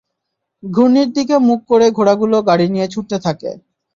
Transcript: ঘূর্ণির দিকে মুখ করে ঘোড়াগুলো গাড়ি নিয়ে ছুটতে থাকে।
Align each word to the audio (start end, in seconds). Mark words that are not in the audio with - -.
ঘূর্ণির 0.63 1.09
দিকে 1.13 1.35
মুখ 1.47 1.59
করে 1.69 1.87
ঘোড়াগুলো 1.91 2.37
গাড়ি 2.49 2.67
নিয়ে 2.69 2.87
ছুটতে 2.87 3.17
থাকে। 3.25 3.51